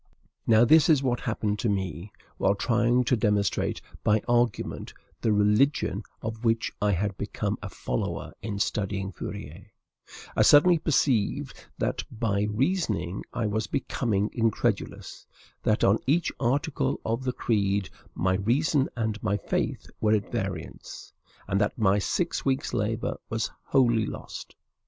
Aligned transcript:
Now, 0.47 0.65
this 0.65 0.89
is 0.89 1.03
what 1.03 1.19
happened 1.19 1.59
to 1.59 1.69
me. 1.69 2.11
While 2.39 2.55
trying 2.55 3.03
to 3.03 3.15
demonstrate 3.15 3.83
by 4.03 4.23
argument 4.27 4.95
the 5.21 5.31
religion 5.31 6.01
of 6.23 6.43
which 6.43 6.71
I 6.81 6.93
had 6.93 7.19
become 7.19 7.59
a 7.61 7.69
follower 7.69 8.33
in 8.41 8.57
studying 8.57 9.11
Fourier, 9.11 9.67
I 10.35 10.41
suddenly 10.41 10.79
perceived 10.79 11.67
that 11.77 12.03
by 12.09 12.47
reasoning 12.49 13.23
I 13.31 13.45
was 13.45 13.67
becoming 13.67 14.31
incredulous; 14.33 15.27
that 15.61 15.83
on 15.83 15.99
each 16.07 16.31
article 16.39 16.99
of 17.05 17.23
the 17.23 17.31
creed 17.33 17.91
my 18.15 18.37
reason 18.37 18.89
and 18.97 19.21
my 19.21 19.37
faith 19.37 19.87
were 19.99 20.13
at 20.15 20.31
variance, 20.31 21.13
and 21.47 21.61
that 21.61 21.77
my 21.77 21.99
six 21.99 22.43
weeks' 22.43 22.73
labor 22.73 23.19
was 23.29 23.51
wholly 23.65 24.07
lost. 24.07 24.55